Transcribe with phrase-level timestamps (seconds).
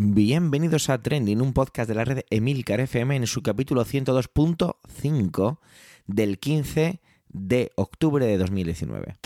[0.00, 5.58] Bienvenidos a Trending, un podcast de la red Emilcar FM en su capítulo 102.5
[6.06, 9.16] del 15 de octubre de 2019.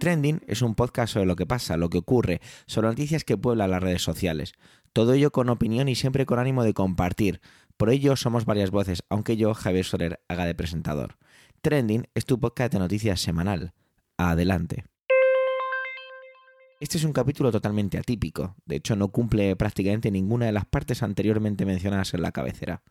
[0.00, 3.70] Trending es un podcast sobre lo que pasa, lo que ocurre, sobre noticias que pueblan
[3.70, 4.54] las redes sociales.
[4.92, 7.40] Todo ello con opinión y siempre con ánimo de compartir.
[7.76, 11.18] Por ello somos varias voces, aunque yo, Javier Soler, haga de presentador.
[11.64, 13.72] Trending es tu podcast de noticias semanal.
[14.16, 14.84] Adelante.
[16.80, 21.04] Este es un capítulo totalmente atípico, de hecho no cumple prácticamente ninguna de las partes
[21.04, 22.82] anteriormente mencionadas en la cabecera.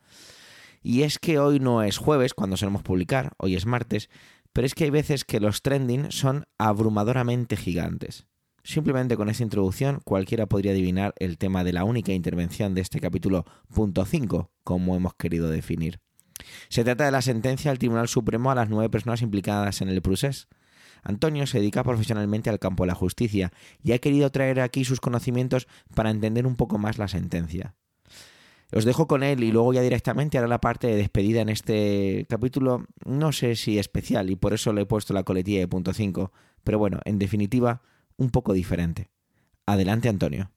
[0.82, 4.10] Y es que hoy no es jueves cuando solemos publicar, hoy es martes,
[4.54, 8.26] pero es que hay veces que los trending son abrumadoramente gigantes.
[8.64, 13.02] Simplemente con esta introducción cualquiera podría adivinar el tema de la única intervención de este
[13.02, 13.44] capítulo
[13.74, 16.00] punto 5, como hemos querido definir.
[16.70, 20.02] Se trata de la sentencia del Tribunal Supremo a las nueve personas implicadas en el
[20.02, 20.48] procés.
[21.04, 23.52] Antonio se dedica profesionalmente al campo de la justicia
[23.84, 27.76] y ha querido traer aquí sus conocimientos para entender un poco más la sentencia.
[28.74, 32.26] Os dejo con él y luego ya directamente hará la parte de despedida en este
[32.30, 35.92] capítulo, no sé si especial y por eso le he puesto la coletilla de punto
[35.92, 36.32] 5,
[36.64, 37.82] pero bueno, en definitiva,
[38.16, 39.10] un poco diferente.
[39.66, 40.52] Adelante Antonio.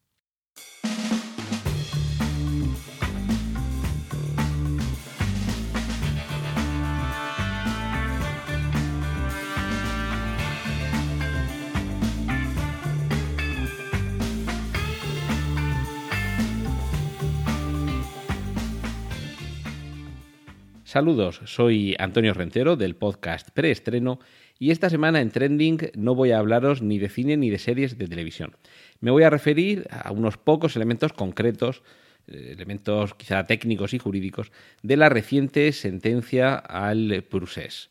[20.94, 24.20] Saludos, soy Antonio Rentero del podcast Preestreno
[24.60, 27.98] y esta semana en Trending no voy a hablaros ni de cine ni de series
[27.98, 28.54] de televisión.
[29.00, 31.82] Me voy a referir a unos pocos elementos concretos,
[32.28, 34.52] eh, elementos quizá técnicos y jurídicos,
[34.84, 37.90] de la reciente sentencia al procés.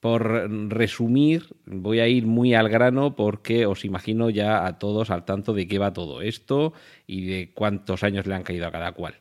[0.00, 5.24] Por resumir, voy a ir muy al grano porque os imagino ya a todos al
[5.24, 6.72] tanto de qué va todo esto
[7.06, 9.14] y de cuántos años le han caído a cada cual.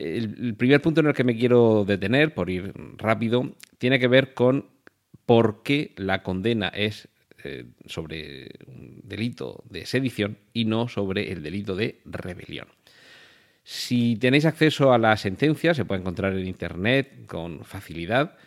[0.00, 4.32] El, primer punto en el que me quiero detener, por ir rápido, tiene que ver
[4.32, 4.66] con
[5.26, 7.08] por qué la condena es
[7.44, 12.68] eh, sobre un delito de sedición y no sobre el delito de rebelión.
[13.62, 18.38] Si tenéis acceso a la sentencia, se puede encontrar en Internet con facilidad.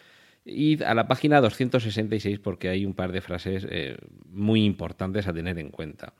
[0.45, 5.33] Id a la página 266 porque hay un par de frases eh, muy importantes a
[5.33, 6.13] tener en cuenta.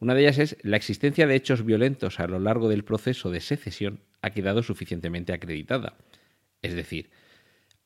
[0.00, 3.40] Una de ellas es la existencia de hechos violentos a lo largo del proceso de
[3.40, 5.96] secesión ha quedado suficientemente acreditada.
[6.62, 7.10] Es decir,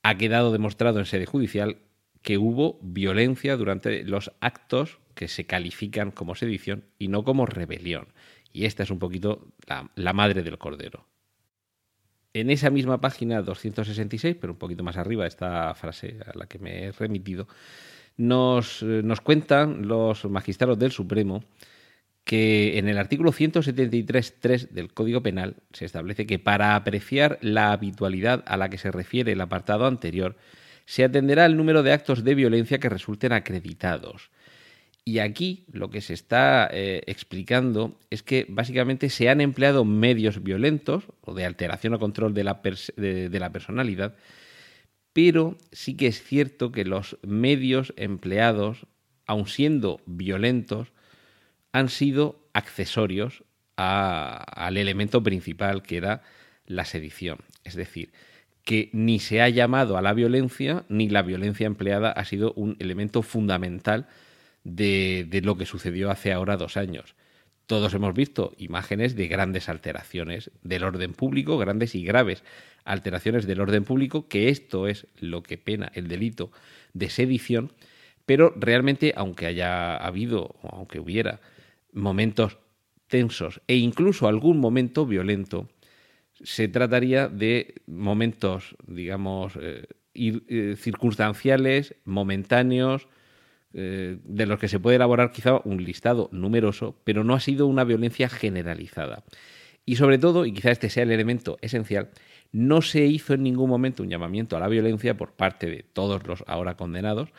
[0.03, 1.79] ha quedado demostrado en sede judicial
[2.23, 8.09] que hubo violencia durante los actos que se califican como sedición y no como rebelión.
[8.53, 11.07] Y esta es un poquito la, madre del cordero.
[12.33, 16.59] En esa misma página 266, pero un poquito más arriba, esta frase a la que
[16.59, 17.47] me he remitido,
[18.17, 21.45] nos, nos cuentan los magistrados del Supremo
[22.25, 28.43] que en el artículo 173.3 del Código Penal se establece que para apreciar la habitualidad
[28.47, 30.37] a la que se refiere el apartado anterior,
[30.87, 34.31] se atenderá al número de actos de violencia que resulten acreditados.
[35.05, 40.43] Y aquí lo que se está eh, explicando es que básicamente se han empleado medios
[40.43, 42.63] violentos o de alteración o control de la,
[42.97, 44.17] de la personalidad,
[45.13, 48.87] pero sí que es cierto que los medios empleados,
[49.27, 50.95] aun siendo violentos,
[51.75, 53.43] han sido accesorios
[53.75, 56.23] al elemento principal que era
[56.67, 57.39] la sedición.
[57.65, 58.13] Es decir,
[58.63, 62.77] que ni se ha llamado a la violencia, ni la violencia empleada ha sido un
[62.79, 64.07] elemento fundamental
[64.63, 67.17] de, de, lo que sucedió hace ahora dos años.
[67.67, 72.45] Todos hemos visto imágenes de grandes alteraciones del orden público, grandes y graves
[72.85, 76.53] alteraciones del orden público, que esto es lo que pena el delito
[76.93, 77.73] de sedición,
[78.27, 81.41] pero realmente, aunque haya habido, o aunque hubiera
[81.95, 82.59] momentos
[83.09, 85.69] tensos e incluso algún momento violento,
[86.43, 93.09] se trataría de momentos, digamos, eh, eh, circunstanciales, momentáneos,
[93.73, 97.67] eh, de los que se puede elaborar quizá un listado numeroso, pero no ha sido
[97.67, 99.25] una violencia generalizada.
[99.85, 102.11] Y sobre todo, y quizá este sea el elemento esencial,
[102.53, 106.27] no se hizo en ningún momento un llamamiento a la violencia por parte de todos
[106.27, 107.31] los ahora condenados,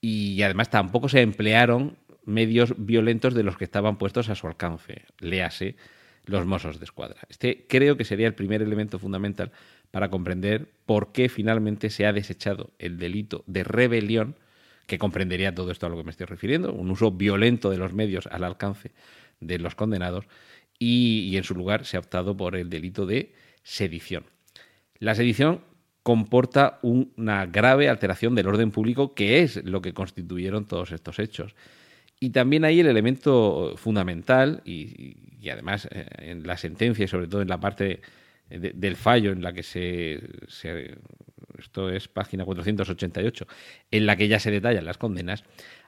[0.00, 5.04] y además tampoco se emplearon medios violentos de los que estaban puestos a su alcance,
[5.18, 5.76] léase
[6.24, 7.20] los mozos de escuadra.
[7.28, 9.52] Este creo que sería el primer elemento fundamental
[9.90, 14.36] para comprender por qué finalmente se ha desechado el delito de rebelión,
[14.86, 17.92] que comprendería todo esto a lo que me estoy refiriendo, un uso violento de los
[17.92, 18.90] medios al alcance
[19.40, 20.26] de los condenados,
[20.78, 23.32] y en su lugar se ha optado por el delito de
[23.62, 24.24] sedición.
[24.98, 25.62] La sedición
[26.02, 31.54] comporta una grave alteración del orden público, que es lo que constituyeron todos estos hechos.
[32.22, 35.16] Y también hay el elemento fundamental, y,
[35.50, 38.02] además eh, en la sentencia y sobre todo en la parte
[38.50, 40.20] del fallo en la que se,
[41.58, 43.46] Esto es página 488,
[43.90, 45.44] en la que ya se detallan las condenas.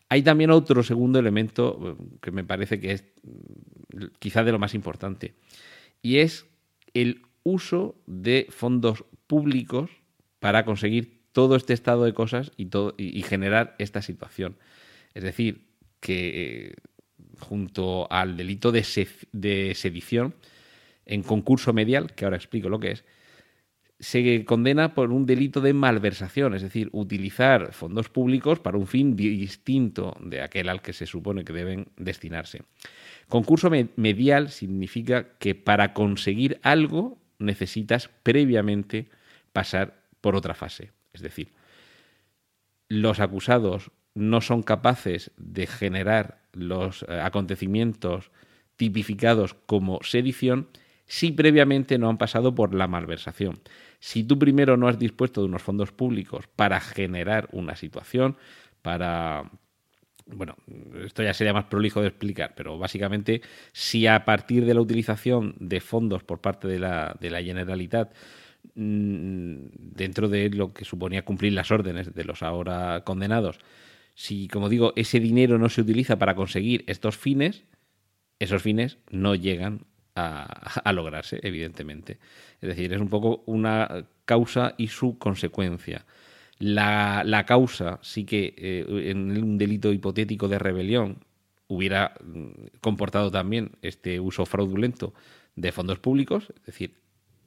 [0.08, 4.58] Hay también otro segundo elemento eh, que me parece que es mm, quizá de lo
[4.58, 5.34] más importante,
[6.00, 6.46] y es
[6.94, 9.90] el uso de fondos públicos
[10.38, 14.56] para conseguir todo este estado de cosas y, todo, y generar esta situación.
[15.14, 15.71] Es decir,
[16.02, 16.74] que eh,
[17.38, 18.82] junto al delito de,
[19.74, 20.34] sedición
[21.06, 23.04] en concurso medial, que ahora explico lo que es,
[23.98, 29.14] se condena por un delito de malversación, es decir, utilizar fondos públicos para un fin
[29.14, 32.62] distinto de aquel al que se supone que deben destinarse.
[33.28, 39.08] Concurso medial significa que para conseguir algo necesitas previamente
[39.52, 40.90] pasar por otra fase.
[41.12, 41.52] Es decir,
[42.88, 48.30] los acusados no son capaces de generar los eh, acontecimientos
[48.76, 50.68] tipificados como sedición
[51.06, 53.60] si previamente no han pasado por la malversación.
[54.00, 58.36] Si tú primero no has dispuesto de unos fondos públicos para generar una situación,
[58.80, 59.50] para...
[60.24, 60.56] Bueno,
[61.04, 63.42] esto ya sería más prolijo de explicar, pero básicamente
[63.72, 68.14] si a partir de la utilización de fondos por parte de la, de la Generalitat
[68.74, 73.58] mm, dentro de lo que suponía cumplir las órdenes de los ahora condenados,
[74.14, 77.64] si, como digo, ese dinero no se utiliza para conseguir estos fines,
[78.38, 82.18] esos fines no llegan a, lograrse, evidentemente.
[82.60, 86.04] Es decir, es un poco una causa y su consecuencia.
[86.58, 91.24] La, causa sí que eh, en un delito hipotético de rebelión
[91.66, 95.14] hubiera mm, comportado también este uso fraudulento
[95.56, 96.94] de fondos públicos, es decir,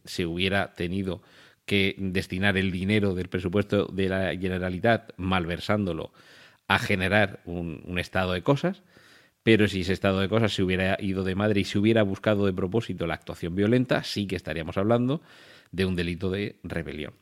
[0.04, 1.22] se hubiera tenido
[1.66, 6.12] que destinar el dinero del presupuesto de la Generalitat malversándolo
[6.68, 8.84] a generar un, estado de cosas,
[9.44, 12.46] pero si ese estado de cosas se hubiera ido de madre y se hubiera buscado
[12.46, 15.22] de propósito la actuación violenta, sí que estaríamos hablando
[15.72, 17.14] de un delito de rebelión.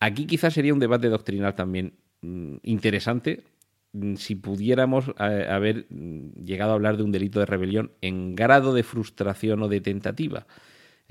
[0.00, 3.44] Aquí quizás sería un debate doctrinal también mm, interesante
[3.92, 8.34] mm, si pudiéramos eh, haber mm, llegado a hablar de un delito de rebelión en
[8.34, 10.46] grado de frustración o de tentativa.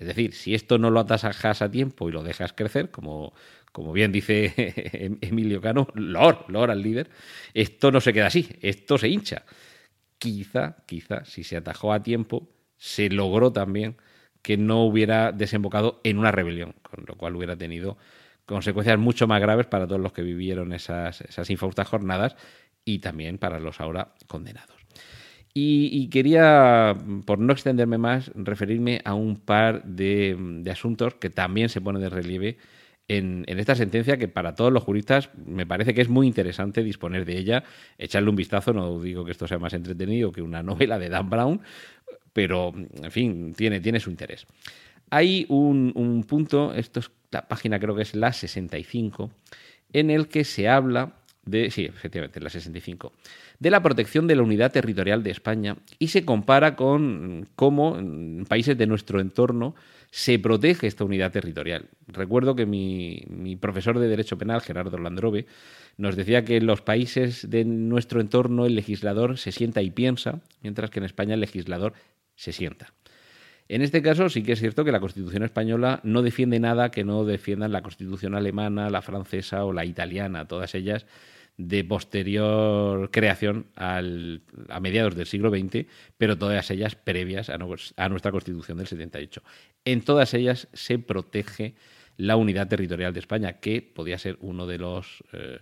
[0.02, 3.34] Es decir, si esto no lo atasajas a tiempo y lo dejas crecer, como
[3.72, 7.10] como bien dice em-, Emilio Cano, Lord, Lord al líder,
[7.54, 9.46] esto no se queda así, esto se hincha.
[10.18, 13.98] Quizá, quizá, si se atajó a tiempo, se logró también
[14.42, 17.98] que no hubiera desembocado en una rebelión, con lo cual hubiera tenido
[18.46, 22.36] consecuencias mucho más graves para todos los que vivieron esas, esas infaustas jornadas
[22.84, 24.81] y también para los ahora condenados.
[25.54, 26.96] Y, quería,
[27.26, 32.10] por no extenderme más, referirme a un par de, asuntos que también se ponen de
[32.10, 32.58] relieve
[33.10, 37.26] en, esta sentencia que para todos los juristas me parece que es muy interesante disponer
[37.26, 37.64] de ella,
[37.98, 41.30] echarle un vistazo, no digo que esto sea más entretenido que una novela de Dan
[41.30, 41.62] Brown,
[42.32, 44.48] pero en fin, tiene, tiene su interés.
[45.10, 49.30] Hay un, un punto, esto es la página creo que es la 65,
[49.92, 53.14] en el que se habla de, sí, efectivamente, la 65,
[53.60, 58.46] de la protección de la unidad territorial de España y se compara con cómo en
[58.48, 59.76] países de nuestro entorno
[60.12, 61.90] se protege esta unidad territorial.
[62.08, 65.48] Recuerdo que mi, profesor de Derecho Penal, Gerardo Landrove,
[65.98, 70.42] nos decía que en los países de nuestro entorno el legislador se sienta y piensa,
[70.62, 71.94] mientras que en España el legislador
[72.36, 72.94] se sienta.
[73.68, 77.04] En este caso sí que es cierto que la Constitución española no defiende nada que
[77.04, 81.06] no defiendan la Constitución alemana, la francesa o la italiana, todas ellas
[81.58, 84.02] de posterior creación a
[84.82, 85.86] mediados del siglo XX,
[86.18, 89.44] pero todas ellas previas a, nuestra Constitución del 78.
[89.86, 91.76] En todas ellas se protege
[92.18, 95.60] la unidad territorial de España, que podía ser uno de los, eh,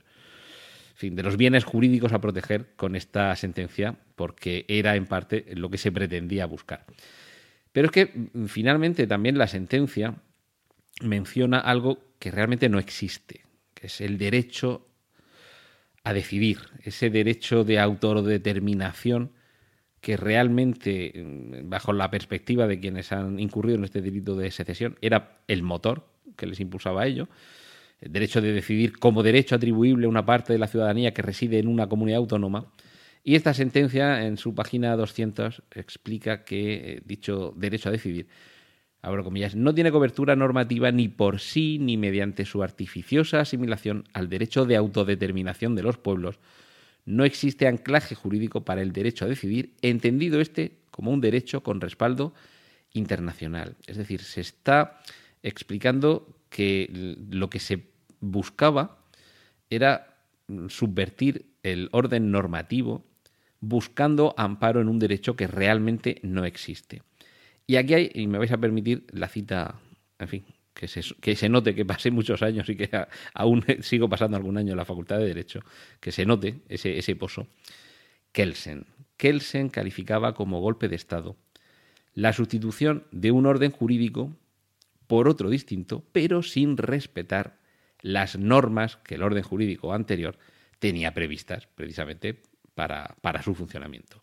[1.01, 5.77] de los bienes jurídicos a proteger con esta sentencia, porque era en parte lo que
[5.77, 6.86] se pretendía buscar.
[7.71, 10.15] Pero es que mm, finalmente también la sentencia
[11.01, 14.85] menciona algo que realmente no existe, que es el derecho
[16.03, 19.31] a decidir, ese derecho de autodeterminación
[20.01, 24.97] que realmente, mm, bajo la perspectiva de quienes han incurrido en este delito de secesión,
[25.01, 27.27] era el motor que les impulsaba a ello,
[28.01, 31.59] el derecho de decidir como derecho atribuible a una parte de la ciudadanía que reside
[31.59, 32.71] en una comunidad autónoma.
[33.29, 38.25] Y esta sentencia, en su página 200, explica que eh, dicho derecho a decidir
[39.03, 44.29] abro comillas, no tiene cobertura normativa ni por sí ni mediante su artificiosa asimilación al
[44.29, 46.39] derecho de autodeterminación de los pueblos,
[47.05, 51.81] no existe anclaje jurídico para el derecho a decidir, entendido este como un derecho con
[51.81, 52.33] respaldo
[52.93, 53.75] internacional.
[53.86, 55.01] Es decir, se está
[55.43, 59.05] explicando que lo que se buscaba
[59.69, 60.17] era
[60.67, 63.05] subvertir el orden normativo
[63.62, 67.01] buscando amparo en un derecho que realmente no existe.
[67.68, 69.80] Y aquí hay, y me vais a permitir la cita,
[70.18, 72.89] en fin, que se, que se note que pasé muchos años y que
[73.34, 75.62] aún sigo pasando algún año en la Facultad de Derecho,
[76.00, 77.48] que se note ese, ese pozo.
[78.32, 78.86] Kelsen.
[79.18, 81.36] Kelsen calificaba como golpe de Estado
[82.13, 84.36] la sustitución de un orden jurídico
[85.08, 87.60] por otro distinto, pero sin respetar
[88.01, 90.38] las normas que el orden jurídico anterior
[90.80, 92.42] tenía previstas precisamente
[93.21, 94.21] para, su funcionamiento.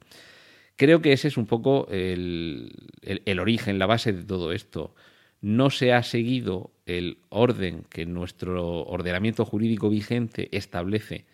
[0.77, 2.73] Creo que ese es un poco el,
[3.03, 4.95] el, origen, la base de todo esto.
[5.41, 11.27] No se ha seguido el orden que nuestro ordenamiento jurídico vigente establece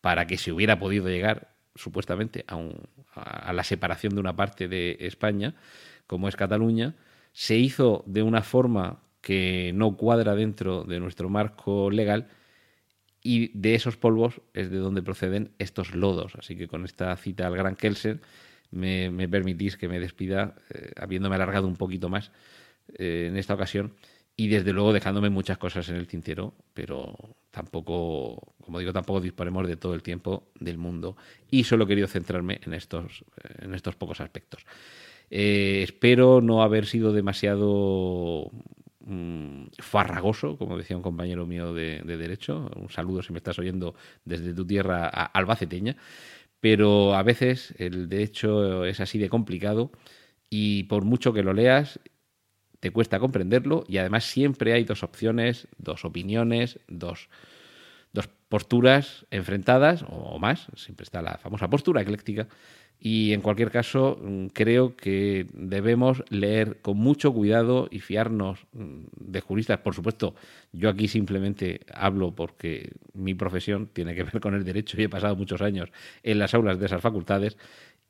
[0.00, 2.82] para que se hubiera podido llegar supuestamente a, un,
[3.14, 5.54] a la separación de una parte de España,
[6.06, 6.94] como es Cataluña,
[7.32, 12.28] se hizo de una forma que no cuadra dentro de nuestro marco legal
[13.22, 16.34] y de esos polvos es de donde proceden estos lodos.
[16.38, 18.20] Así que con esta cita al gran Kelsen
[18.70, 22.30] me, permitís que me despida, eh, habiéndome alargado un poquito más
[22.98, 23.94] eh, en esta ocasión
[24.36, 27.16] y desde luego dejándome muchas cosas en el tintero, pero
[27.50, 31.16] tampoco, como digo, tampoco disponemos de todo el tiempo del mundo
[31.50, 33.24] y solo he querido centrarme en estos,
[33.60, 34.64] en estos pocos aspectos.
[35.30, 38.50] Eh, espero no haber sido demasiado
[39.08, 42.70] mm, farragoso, como decía un compañero mío de, Derecho.
[42.76, 45.96] Un saludo si me estás oyendo desde tu tierra albaceteña.
[46.60, 49.92] Pero a veces el derecho es así de complicado
[50.50, 52.00] y por mucho que lo leas,
[52.80, 57.28] te cuesta comprenderlo y además siempre hay dos opciones, dos opiniones, dos,
[58.12, 60.66] dos posturas enfrentadas o más.
[60.74, 62.48] Siempre está la famosa postura ecléctica
[63.00, 69.04] y en cualquier caso, mm, creo que debemos leer con mucho cuidado y fiarnos mm,
[69.14, 69.78] de juristas.
[69.78, 70.34] Por supuesto,
[70.72, 75.08] yo aquí simplemente hablo porque mi profesión tiene que ver con el derecho y he
[75.08, 75.90] pasado muchos años
[76.24, 77.56] en las aulas de esas facultades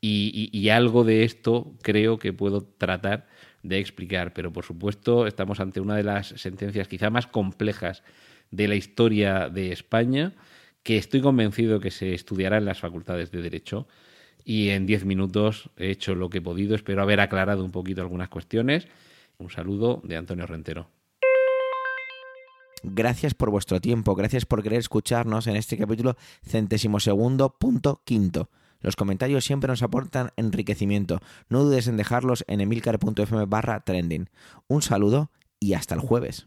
[0.00, 3.26] y, algo de esto creo que puedo tratar
[3.62, 4.32] de explicar.
[4.32, 8.02] Pero por supuesto, estamos ante una de las sentencias quizá más complejas
[8.50, 10.34] de la historia de España,
[10.82, 13.88] que estoy convencido que se estudiará en las facultades de Derecho
[14.44, 16.74] y en 10 minutos he hecho lo que he podido.
[16.74, 18.88] Espero haber aclarado un poquito algunas cuestiones.
[19.38, 20.88] Un saludo de Antonio Rentero.
[22.82, 28.50] Gracias por vuestro tiempo, gracias por querer escucharnos en este capítulo centésimo segundo punto quinto.
[28.80, 31.20] Los comentarios siempre nos aportan enriquecimiento.
[31.48, 34.30] No dudes en dejarlos en emilcar.fm barra trending.
[34.68, 36.46] Un saludo y hasta el jueves.